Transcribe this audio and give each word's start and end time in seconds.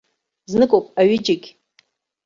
Зныкоуп 0.51 0.85
аҩыџьагь. 0.99 1.47